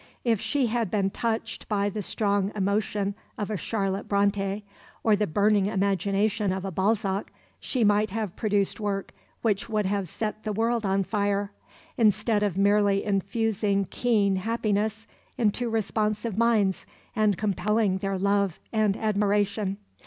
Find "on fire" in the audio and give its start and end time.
10.87-11.51